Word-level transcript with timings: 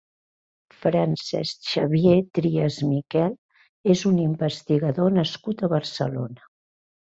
Francesc 0.85 1.69
Xavier 1.73 2.15
Trias 2.39 2.79
Miquel 2.95 3.37
és 3.97 4.03
un 4.13 4.19
investigador 4.25 5.17
nascut 5.21 5.65
a 5.65 5.73
Barcelona. 5.79 6.53